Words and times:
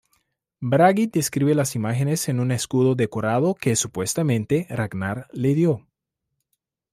Bragi 0.61 1.05
describe 1.05 1.53
las 1.53 1.75
imágenes 1.75 2.27
en 2.27 2.39
un 2.39 2.51
escudo 2.51 2.95
decorado 2.95 3.53
que, 3.53 3.75
supuestamente, 3.75 4.65
Ragnar 4.67 5.27
le 5.31 5.53
dio. 5.53 5.85